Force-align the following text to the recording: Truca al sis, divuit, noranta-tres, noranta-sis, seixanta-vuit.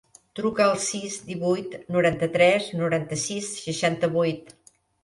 Truca 0.37 0.63
al 0.67 0.79
sis, 0.85 1.17
divuit, 1.27 1.77
noranta-tres, 1.99 2.73
noranta-sis, 2.83 3.55
seixanta-vuit. 3.69 4.57